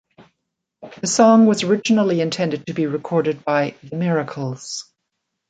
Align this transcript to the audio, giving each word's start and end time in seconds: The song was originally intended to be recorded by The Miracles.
The 1.01 1.05
song 1.05 1.45
was 1.45 1.61
originally 1.61 2.21
intended 2.21 2.65
to 2.65 2.73
be 2.73 2.87
recorded 2.87 3.45
by 3.45 3.75
The 3.83 3.97
Miracles. 3.97 4.89